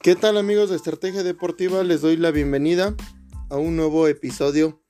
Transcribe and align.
¿Qué 0.00 0.16
tal 0.16 0.36
amigos 0.36 0.70
de 0.70 0.76
Estrategia 0.76 1.22
Deportiva? 1.22 1.84
Les 1.84 2.00
doy 2.00 2.16
la 2.16 2.32
bienvenida 2.32 2.96
a 3.50 3.56
un 3.56 3.76
nuevo 3.76 4.08
episodio 4.08 4.81